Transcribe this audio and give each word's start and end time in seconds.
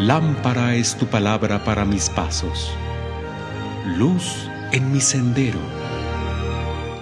Lámpara 0.00 0.76
es 0.76 0.96
tu 0.96 1.04
palabra 1.08 1.62
para 1.62 1.84
mis 1.84 2.08
pasos, 2.08 2.72
luz 3.98 4.48
en 4.72 4.90
mi 4.90 4.98
sendero. 4.98 5.58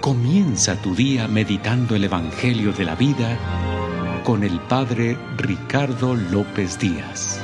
Comienza 0.01 0.75
tu 0.83 0.97
día 0.97 1.29
meditando 1.29 1.95
el 1.95 2.03
Evangelio 2.03 2.73
de 2.73 2.85
la 2.85 2.97
vida 2.97 3.39
con 4.25 4.43
el 4.43 4.59
Padre 4.63 5.17
Ricardo 5.37 6.17
López 6.17 6.77
Díaz. 6.81 7.41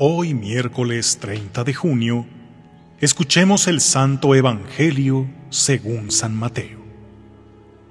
Hoy 0.00 0.32
miércoles 0.32 1.18
30 1.20 1.64
de 1.64 1.74
junio, 1.74 2.37
escuchemos 3.00 3.68
el 3.68 3.80
Santo 3.80 4.34
Evangelio 4.34 5.26
según 5.50 6.10
San 6.10 6.36
Mateo. 6.36 6.78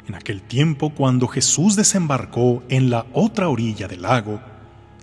En 0.07 0.15
aquel 0.15 0.41
tiempo 0.41 0.89
cuando 0.89 1.27
Jesús 1.27 1.75
desembarcó 1.75 2.63
en 2.67 2.89
la 2.89 3.05
otra 3.13 3.47
orilla 3.47 3.87
del 3.87 4.01
lago, 4.01 4.41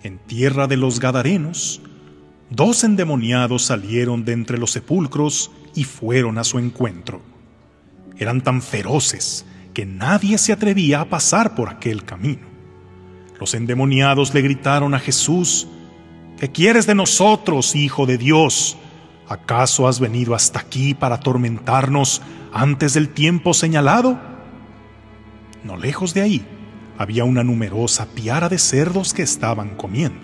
en 0.03 0.19
tierra 0.19 0.67
de 0.67 0.77
los 0.77 1.01
Gadarenos, 1.01 1.81
dos 2.51 2.85
endemoniados 2.85 3.65
salieron 3.65 4.25
de 4.27 4.33
entre 4.33 4.59
los 4.59 4.73
sepulcros 4.73 5.51
y 5.75 5.85
fueron 5.85 6.37
a 6.39 6.45
su 6.45 6.59
encuentro. 6.59 7.23
Eran 8.19 8.43
tan 8.43 8.61
feroces 8.61 9.47
que 9.73 9.87
nadie 9.87 10.37
se 10.37 10.53
atrevía 10.53 11.01
a 11.01 11.09
pasar 11.09 11.55
por 11.55 11.71
aquel 11.71 12.05
camino. 12.05 12.47
Los 13.41 13.55
endemoniados 13.55 14.35
le 14.35 14.43
gritaron 14.43 14.95
a 14.95 15.01
Jesús, 15.01 15.67
¿Qué 16.39 16.51
quieres 16.51 16.87
de 16.87 16.95
nosotros, 16.95 17.75
Hijo 17.75 18.07
de 18.07 18.19
Dios? 18.19 18.77
¿Acaso 19.29 19.89
has 19.89 20.01
venido 20.01 20.35
hasta 20.35 20.61
aquí 20.61 20.95
para 20.95 21.17
atormentarnos 21.17 22.21
antes 22.53 22.95
del 22.95 23.09
tiempo 23.09 23.55
señalado? 23.55 24.19
No 25.63 25.77
lejos 25.77 26.13
de 26.13 26.23
ahí 26.23 26.47
había 26.99 27.25
una 27.25 27.43
numerosa 27.43 28.07
piara 28.07 28.49
de 28.49 28.59
cerdos 28.59 29.15
que 29.15 29.23
estaban 29.23 29.77
comiendo. 29.77 30.21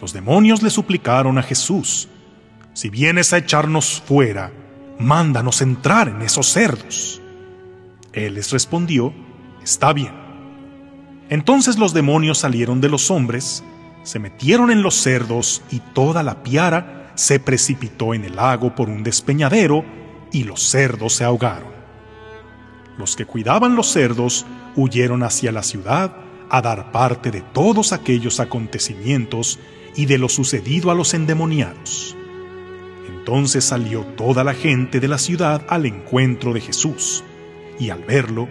Los 0.00 0.12
demonios 0.12 0.62
le 0.62 0.70
suplicaron 0.70 1.38
a 1.38 1.42
Jesús, 1.42 2.08
si 2.74 2.90
vienes 2.90 3.32
a 3.32 3.38
echarnos 3.38 4.02
fuera, 4.06 4.52
mándanos 4.98 5.62
entrar 5.62 6.08
en 6.08 6.22
esos 6.22 6.46
cerdos. 6.46 7.20
Él 8.12 8.34
les 8.34 8.52
respondió, 8.52 9.12
está 9.62 9.92
bien. 9.92 10.12
Entonces 11.28 11.78
los 11.78 11.92
demonios 11.92 12.38
salieron 12.38 12.80
de 12.80 12.88
los 12.88 13.10
hombres, 13.10 13.64
se 14.04 14.18
metieron 14.18 14.70
en 14.70 14.82
los 14.82 14.94
cerdos 14.94 15.62
y 15.70 15.80
toda 15.80 16.22
la 16.22 16.42
piara 16.42 17.05
se 17.16 17.40
precipitó 17.40 18.14
en 18.14 18.24
el 18.24 18.36
lago 18.36 18.74
por 18.74 18.88
un 18.88 19.02
despeñadero 19.02 19.84
y 20.30 20.44
los 20.44 20.62
cerdos 20.62 21.14
se 21.14 21.24
ahogaron. 21.24 21.74
Los 22.98 23.16
que 23.16 23.26
cuidaban 23.26 23.74
los 23.74 23.88
cerdos 23.88 24.46
huyeron 24.76 25.22
hacia 25.22 25.50
la 25.50 25.62
ciudad 25.62 26.16
a 26.48 26.62
dar 26.62 26.92
parte 26.92 27.30
de 27.30 27.40
todos 27.40 27.92
aquellos 27.92 28.38
acontecimientos 28.38 29.58
y 29.96 30.06
de 30.06 30.18
lo 30.18 30.28
sucedido 30.28 30.90
a 30.90 30.94
los 30.94 31.14
endemoniados. 31.14 32.16
Entonces 33.08 33.64
salió 33.64 34.02
toda 34.02 34.44
la 34.44 34.54
gente 34.54 35.00
de 35.00 35.08
la 35.08 35.18
ciudad 35.18 35.62
al 35.68 35.86
encuentro 35.86 36.52
de 36.52 36.60
Jesús, 36.60 37.24
y 37.78 37.90
al 37.90 38.04
verlo, 38.04 38.48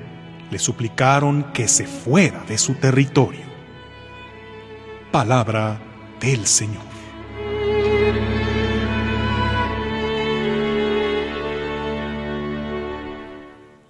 le 0.52 0.60
suplicaron 0.60 1.52
que 1.54 1.68
se 1.68 1.88
fuera 1.88 2.44
de 2.44 2.58
su 2.58 2.76
territorio. 2.76 3.46
Palabra 5.12 5.80
del 6.20 6.46
Señor. 6.46 6.95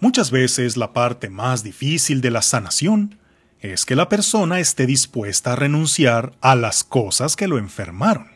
Muchas 0.06 0.30
veces 0.30 0.78
la 0.78 0.94
parte 0.94 1.32
más 1.32 1.64
difícil 1.64 2.22
de 2.22 2.30
la 2.30 2.44
sanación 2.44 3.18
es 3.60 3.88
que 3.88 3.96
la 3.96 4.08
persona 4.08 4.60
esté 4.60 4.86
dispuesta 4.86 5.54
a 5.54 5.56
renunciar 5.56 6.34
a 6.42 6.54
las 6.54 6.84
cosas 6.84 7.36
que 7.36 7.48
lo 7.48 7.58
enfermaron. 7.58 8.30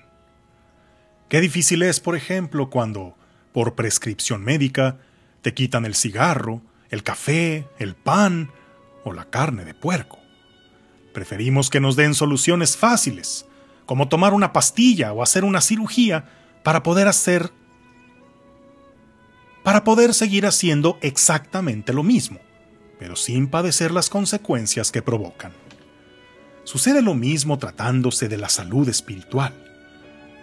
Qué 1.30 1.40
difícil 1.40 1.84
es, 1.84 2.00
por 2.00 2.16
ejemplo, 2.16 2.72
cuando, 2.72 3.16
por 3.54 3.76
prescripción 3.76 4.44
médica, 4.44 4.98
te 5.44 5.54
quitan 5.54 5.86
el 5.86 5.94
cigarro, 5.94 6.64
el 6.90 7.04
café, 7.04 7.68
el 7.78 7.94
pan 7.94 8.50
o 9.04 9.14
la 9.14 9.26
carne 9.26 9.64
de 9.64 9.76
puerco. 9.76 10.18
Preferimos 11.14 11.70
que 11.70 11.80
nos 11.80 11.96
den 11.96 12.16
soluciones 12.16 12.78
fáciles, 12.78 13.46
como 13.86 14.08
tomar 14.08 14.34
una 14.34 14.54
pastilla 14.54 15.14
o 15.14 15.22
hacer 15.22 15.44
una 15.44 15.62
cirugía 15.62 16.32
para 16.64 16.82
poder 16.82 17.08
hacer 17.08 17.52
para 19.70 19.84
poder 19.84 20.16
seguir 20.16 20.48
haciendo 20.48 20.98
exactamente 21.02 21.94
lo 21.94 22.02
mismo, 22.02 22.40
pero 22.98 23.16
sin 23.16 23.46
padecer 23.46 23.92
las 23.92 24.10
consecuencias 24.10 24.92
que 24.92 25.04
provocan. 25.04 25.52
Sucede 26.64 27.04
lo 27.04 27.14
mismo 27.14 27.60
tratándose 27.60 28.28
de 28.28 28.38
la 28.38 28.50
salud 28.50 28.90
espiritual. 28.90 29.54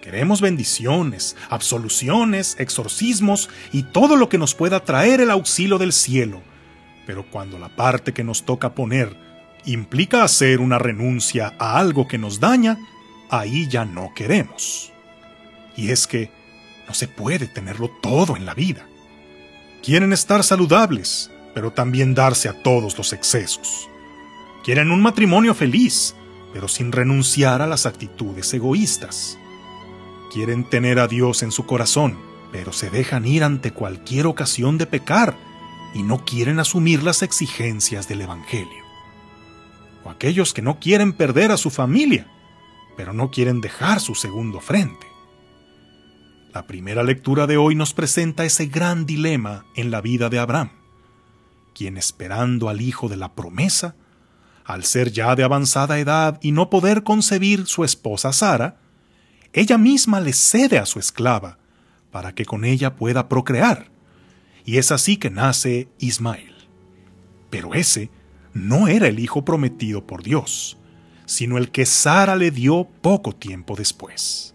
Queremos 0.00 0.40
bendiciones, 0.40 1.34
absoluciones, 1.50 2.54
exorcismos 2.60 3.50
y 3.72 3.82
todo 3.82 4.14
lo 4.14 4.28
que 4.28 4.38
nos 4.38 4.54
pueda 4.54 4.84
traer 4.84 5.20
el 5.20 5.32
auxilio 5.32 5.78
del 5.78 5.92
cielo, 5.92 6.40
pero 7.04 7.28
cuando 7.28 7.58
la 7.58 7.74
parte 7.74 8.14
que 8.14 8.22
nos 8.22 8.44
toca 8.44 8.76
poner 8.76 9.16
implica 9.64 10.22
hacer 10.22 10.60
una 10.60 10.78
renuncia 10.78 11.52
a 11.58 11.80
algo 11.80 12.06
que 12.06 12.18
nos 12.18 12.38
daña, 12.38 12.78
ahí 13.28 13.66
ya 13.68 13.84
no 13.84 14.12
queremos. 14.14 14.92
Y 15.76 15.90
es 15.90 16.06
que 16.06 16.30
no 16.86 16.94
se 16.94 17.08
puede 17.08 17.48
tenerlo 17.48 17.90
todo 18.00 18.36
en 18.36 18.46
la 18.46 18.54
vida. 18.54 18.86
Quieren 19.86 20.12
estar 20.12 20.42
saludables, 20.42 21.30
pero 21.54 21.70
también 21.70 22.12
darse 22.12 22.48
a 22.48 22.62
todos 22.64 22.98
los 22.98 23.12
excesos. 23.12 23.88
Quieren 24.64 24.90
un 24.90 25.00
matrimonio 25.00 25.54
feliz, 25.54 26.16
pero 26.52 26.66
sin 26.66 26.90
renunciar 26.90 27.62
a 27.62 27.68
las 27.68 27.86
actitudes 27.86 28.52
egoístas. 28.52 29.38
Quieren 30.32 30.68
tener 30.68 30.98
a 30.98 31.06
Dios 31.06 31.44
en 31.44 31.52
su 31.52 31.66
corazón, 31.66 32.18
pero 32.50 32.72
se 32.72 32.90
dejan 32.90 33.26
ir 33.26 33.44
ante 33.44 33.70
cualquier 33.70 34.26
ocasión 34.26 34.76
de 34.76 34.86
pecar 34.86 35.36
y 35.94 36.02
no 36.02 36.24
quieren 36.24 36.58
asumir 36.58 37.04
las 37.04 37.22
exigencias 37.22 38.08
del 38.08 38.22
Evangelio 38.22 38.84
o 40.04 40.10
aquellos 40.10 40.52
que 40.52 40.62
no 40.62 40.80
quieren 40.80 41.12
perder 41.12 41.52
a 41.52 41.56
su 41.56 41.70
familia, 41.70 42.26
pero 42.96 43.12
no 43.12 43.30
quieren 43.30 43.60
dejar 43.60 44.00
su 44.00 44.16
segundo 44.16 44.60
frente. 44.60 45.15
La 46.56 46.66
primera 46.66 47.02
lectura 47.02 47.46
de 47.46 47.58
hoy 47.58 47.74
nos 47.74 47.92
presenta 47.92 48.46
ese 48.46 48.64
gran 48.64 49.04
dilema 49.04 49.66
en 49.74 49.90
la 49.90 50.00
vida 50.00 50.30
de 50.30 50.38
Abraham, 50.38 50.70
quien 51.74 51.98
esperando 51.98 52.70
al 52.70 52.80
hijo 52.80 53.10
de 53.10 53.18
la 53.18 53.34
promesa, 53.34 53.94
al 54.64 54.82
ser 54.84 55.12
ya 55.12 55.36
de 55.36 55.44
avanzada 55.44 55.98
edad 55.98 56.38
y 56.40 56.52
no 56.52 56.70
poder 56.70 57.02
concebir 57.02 57.66
su 57.66 57.84
esposa 57.84 58.32
Sara, 58.32 58.78
ella 59.52 59.76
misma 59.76 60.18
le 60.18 60.32
cede 60.32 60.78
a 60.78 60.86
su 60.86 60.98
esclava 60.98 61.58
para 62.10 62.34
que 62.34 62.46
con 62.46 62.64
ella 62.64 62.96
pueda 62.96 63.28
procrear, 63.28 63.90
y 64.64 64.78
es 64.78 64.92
así 64.92 65.18
que 65.18 65.28
nace 65.28 65.90
Ismael. 65.98 66.54
Pero 67.50 67.74
ese 67.74 68.08
no 68.54 68.88
era 68.88 69.08
el 69.08 69.18
hijo 69.18 69.44
prometido 69.44 70.06
por 70.06 70.22
Dios, 70.22 70.78
sino 71.26 71.58
el 71.58 71.70
que 71.70 71.84
Sara 71.84 72.34
le 72.34 72.50
dio 72.50 72.88
poco 73.02 73.34
tiempo 73.34 73.76
después. 73.76 74.54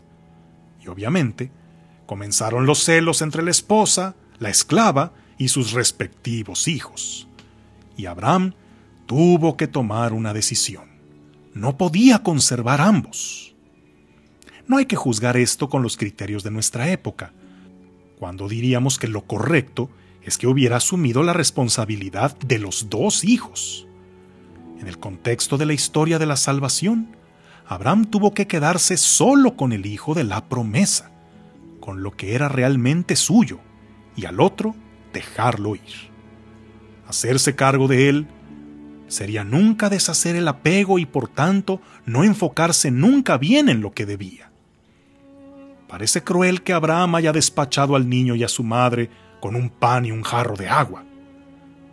Y 0.83 0.87
obviamente, 0.87 1.51
comenzaron 2.11 2.65
los 2.65 2.83
celos 2.83 3.21
entre 3.21 3.41
la 3.41 3.51
esposa, 3.51 4.15
la 4.37 4.49
esclava 4.49 5.13
y 5.37 5.47
sus 5.47 5.71
respectivos 5.71 6.67
hijos. 6.67 7.29
Y 7.95 8.05
Abraham 8.05 8.53
tuvo 9.05 9.55
que 9.55 9.67
tomar 9.67 10.11
una 10.11 10.33
decisión. 10.33 10.89
No 11.53 11.77
podía 11.77 12.21
conservar 12.21 12.81
ambos. 12.81 13.55
No 14.67 14.75
hay 14.75 14.87
que 14.87 14.97
juzgar 14.97 15.37
esto 15.37 15.69
con 15.69 15.83
los 15.83 15.95
criterios 15.95 16.43
de 16.43 16.51
nuestra 16.51 16.91
época, 16.91 17.31
cuando 18.19 18.49
diríamos 18.49 18.99
que 18.99 19.07
lo 19.07 19.21
correcto 19.21 19.89
es 20.21 20.37
que 20.37 20.47
hubiera 20.47 20.75
asumido 20.75 21.23
la 21.23 21.31
responsabilidad 21.31 22.37
de 22.39 22.59
los 22.59 22.89
dos 22.89 23.23
hijos. 23.23 23.87
En 24.81 24.89
el 24.89 24.99
contexto 24.99 25.57
de 25.57 25.65
la 25.65 25.71
historia 25.71 26.19
de 26.19 26.25
la 26.25 26.35
salvación, 26.35 27.15
Abraham 27.65 28.03
tuvo 28.03 28.33
que 28.33 28.47
quedarse 28.47 28.97
solo 28.97 29.55
con 29.55 29.71
el 29.71 29.85
hijo 29.85 30.13
de 30.13 30.25
la 30.25 30.49
promesa, 30.49 31.10
con 31.81 32.03
lo 32.03 32.11
que 32.11 32.33
era 32.35 32.47
realmente 32.47 33.17
suyo, 33.17 33.59
y 34.15 34.25
al 34.25 34.39
otro 34.39 34.73
dejarlo 35.11 35.75
ir. 35.75 36.11
Hacerse 37.07 37.55
cargo 37.55 37.89
de 37.89 38.07
él 38.07 38.27
sería 39.07 39.43
nunca 39.43 39.89
deshacer 39.89 40.37
el 40.37 40.47
apego 40.47 40.97
y 40.97 41.05
por 41.05 41.27
tanto 41.27 41.81
no 42.05 42.23
enfocarse 42.23 42.91
nunca 42.91 43.37
bien 43.37 43.67
en 43.67 43.81
lo 43.81 43.91
que 43.91 44.05
debía. 44.05 44.49
Parece 45.89 46.23
cruel 46.23 46.63
que 46.63 46.71
Abraham 46.71 47.15
haya 47.15 47.33
despachado 47.33 47.97
al 47.97 48.07
niño 48.07 48.35
y 48.35 48.45
a 48.45 48.47
su 48.47 48.63
madre 48.63 49.09
con 49.41 49.57
un 49.57 49.69
pan 49.69 50.05
y 50.05 50.11
un 50.11 50.23
jarro 50.23 50.55
de 50.55 50.69
agua, 50.69 51.03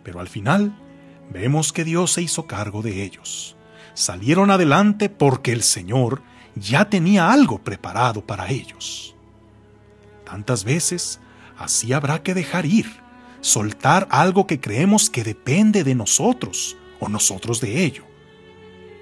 pero 0.03 0.21
al 0.21 0.29
final 0.29 0.73
vemos 1.33 1.73
que 1.73 1.83
Dios 1.83 2.13
se 2.13 2.21
hizo 2.21 2.47
cargo 2.47 2.81
de 2.81 3.03
ellos. 3.03 3.57
Salieron 3.93 4.51
adelante 4.51 5.09
porque 5.09 5.51
el 5.51 5.63
Señor 5.63 6.21
ya 6.55 6.89
tenía 6.89 7.31
algo 7.31 7.59
preparado 7.59 8.25
para 8.25 8.49
ellos. 8.49 9.17
Tantas 10.29 10.63
veces 10.63 11.19
así 11.57 11.91
habrá 11.91 12.21
que 12.21 12.35
dejar 12.35 12.67
ir, 12.67 12.85
soltar 13.41 14.07
algo 14.11 14.45
que 14.45 14.59
creemos 14.59 15.09
que 15.09 15.23
depende 15.23 15.83
de 15.83 15.95
nosotros 15.95 16.77
o 16.99 17.09
nosotros 17.09 17.61
de 17.61 17.83
ello. 17.83 18.03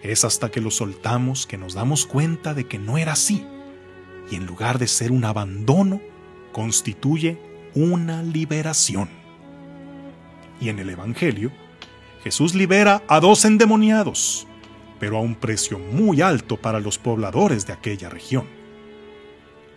Es 0.03 0.24
hasta 0.24 0.50
que 0.50 0.62
lo 0.62 0.71
soltamos 0.71 1.45
que 1.45 1.57
nos 1.57 1.74
damos 1.74 2.06
cuenta 2.06 2.53
de 2.53 2.65
que 2.65 2.79
no 2.79 2.97
era 2.97 3.12
así, 3.12 3.45
y 4.31 4.35
en 4.35 4.45
lugar 4.45 4.79
de 4.79 4.88
ser 4.88 5.12
un 5.12 5.25
abandono, 5.25 6.00
constituye 6.53 7.38
una 7.75 8.24
liberación. 8.24 9.09
Y 10.62 10.69
en 10.69 10.79
el 10.79 10.89
Evangelio, 10.89 11.51
Jesús 12.24 12.56
libera 12.56 13.03
a 13.09 13.19
dos 13.19 13.44
endemoniados, 13.44 14.47
pero 14.97 15.18
a 15.18 15.19
un 15.19 15.35
precio 15.35 15.77
muy 15.77 16.21
alto 16.21 16.56
para 16.56 16.79
los 16.79 16.97
pobladores 16.97 17.68
de 17.68 17.74
aquella 17.74 18.07
región. 18.07 18.56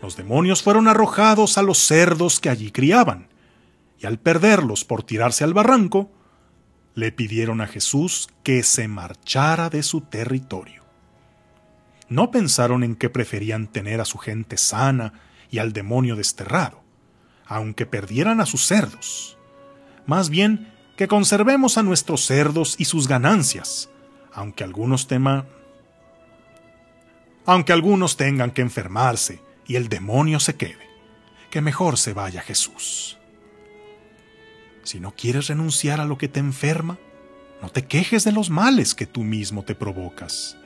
Los 0.03 0.17
demonios 0.17 0.63
fueron 0.63 0.89
arrojados 0.89 1.59
a 1.59 1.63
los 1.63 1.79
cerdos 1.79 2.41
que 2.41 2.49
allí 2.49 2.71
criaban, 2.71 3.29
y 3.99 4.07
al 4.07 4.19
perderlos 4.19 4.85
por 4.85 5.03
tirarse 5.03 5.45
al 5.45 5.53
barranco, 5.53 6.11
le 6.95 7.13
pidieron 7.13 7.61
a 7.61 7.67
Jesús 7.67 8.29
que 8.43 8.63
se 8.63 8.89
marchara 8.89 9.69
de 9.69 9.83
su 9.83 10.01
territorio. 10.01 10.83
No 12.09 12.31
pensaron 12.31 12.83
en 12.83 12.97
que 12.97 13.11
preferían 13.11 13.69
tener 13.69 14.01
a 14.01 14.05
su 14.05 14.19
gente 14.19 14.57
sana 14.57 15.13
y 15.51 15.59
al 15.59 15.73
demonio 15.73 16.17
desterrado, 16.17 16.83
aunque 17.47 17.87
perdieran 17.87 18.41
a 18.41 18.47
sus 18.47 18.67
cerdos. 18.67 19.37
Más 20.07 20.31
bien, 20.31 20.73
que 20.97 21.09
conservemos 21.09 21.79
a 21.79 21.83
nuestros 21.83 22.25
cerdos 22.27 22.75
y 22.79 22.87
sus 22.87 23.07
ganancias, 23.07 23.91
aunque 24.33 24.65
algunos 24.65 25.07
teman 25.07 25.47
aunque 27.47 27.73
algunos 27.73 28.17
tengan 28.17 28.51
que 28.51 28.63
enfermarse 28.63 29.41
y 29.71 29.77
el 29.77 29.89
demonio 29.89 30.41
se 30.41 30.57
quede, 30.57 30.91
que 31.49 31.61
mejor 31.61 31.97
se 31.97 32.13
vaya 32.13 32.43
Jesús. 32.43 33.19
Si 34.83 34.99
no 34.99 35.15
quieres 35.15 35.47
renunciar 35.47 36.01
a 36.01 36.07
lo 36.07 36.19
que 36.19 36.27
te 36.27 36.41
enferma, 36.41 36.99
no 37.63 37.69
te 37.69 37.87
quejes 37.87 38.25
de 38.25 38.33
los 38.33 38.51
males 38.51 38.97
que 38.97 39.07
tú 39.07 39.23
mismo 39.23 39.63
te 39.63 39.77
provocas. 39.77 40.57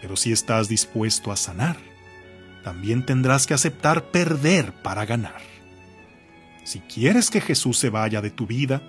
Pero 0.00 0.16
si 0.16 0.32
estás 0.32 0.66
dispuesto 0.66 1.30
a 1.30 1.36
sanar, 1.36 1.76
también 2.64 3.04
tendrás 3.04 3.46
que 3.46 3.52
aceptar 3.52 4.04
perder 4.04 4.72
para 4.82 5.04
ganar. 5.04 5.42
Si 6.64 6.80
quieres 6.80 7.28
que 7.28 7.42
Jesús 7.42 7.76
se 7.76 7.90
vaya 7.90 8.22
de 8.22 8.30
tu 8.30 8.46
vida, 8.46 8.80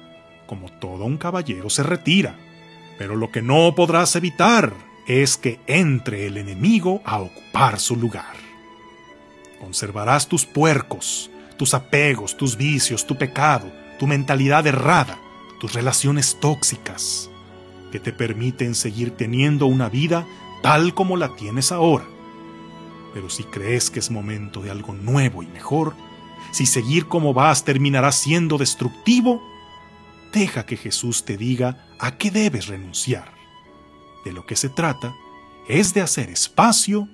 como 0.47 0.71
todo 0.71 1.03
un 1.03 1.17
caballero 1.17 1.69
se 1.69 1.83
retira, 1.83 2.37
pero 2.97 3.17
lo 3.17 3.29
que 3.29 3.41
no 3.41 3.75
podrás 3.75 4.15
evitar 4.15 4.73
es 5.05 5.35
que 5.35 5.59
entre 5.67 6.27
el 6.27 6.37
enemigo 6.37 7.01
a 7.03 7.19
ocupar 7.19 7.81
su 7.81 7.97
lugar. 7.97 8.42
Conservarás 9.63 10.27
tus 10.27 10.45
puercos, 10.45 11.31
tus 11.57 11.73
apegos, 11.73 12.35
tus 12.35 12.57
vicios, 12.57 13.07
tu 13.07 13.17
pecado, 13.17 13.71
tu 13.97 14.07
mentalidad 14.07 14.67
errada, 14.67 15.17
tus 15.57 15.71
relaciones 15.71 16.37
tóxicas, 16.41 17.29
que 17.89 18.01
te 18.01 18.11
permiten 18.11 18.75
seguir 18.75 19.11
teniendo 19.11 19.65
una 19.67 19.87
vida 19.87 20.27
tal 20.61 20.93
como 20.93 21.15
la 21.15 21.37
tienes 21.37 21.71
ahora. 21.71 22.03
Pero 23.13 23.29
si 23.29 23.45
crees 23.45 23.89
que 23.89 23.99
es 23.99 24.11
momento 24.11 24.61
de 24.61 24.69
algo 24.69 24.93
nuevo 24.93 25.43
y 25.43 25.47
mejor, 25.47 25.95
si 26.51 26.65
seguir 26.65 27.07
como 27.07 27.33
vas 27.33 27.63
terminará 27.63 28.11
siendo 28.11 28.57
destructivo, 28.57 29.41
deja 30.33 30.65
que 30.65 30.75
Jesús 30.75 31.23
te 31.23 31.37
diga 31.37 31.87
a 31.99 32.17
qué 32.17 32.31
debes 32.31 32.67
renunciar. 32.67 33.31
De 34.25 34.33
lo 34.33 34.45
que 34.45 34.57
se 34.57 34.67
trata 34.67 35.15
es 35.69 35.93
de 35.93 36.01
hacer 36.01 36.29
espacio 36.29 37.07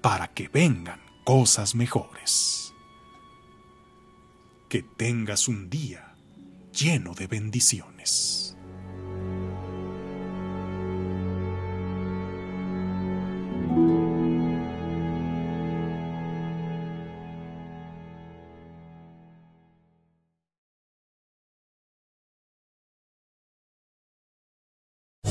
para 0.00 0.28
que 0.28 0.46
vengan 0.46 1.09
cosas 1.24 1.74
mejores. 1.74 2.74
Que 4.68 4.82
tengas 4.82 5.48
un 5.48 5.68
día 5.68 6.14
lleno 6.72 7.14
de 7.14 7.26
bendiciones. 7.26 8.49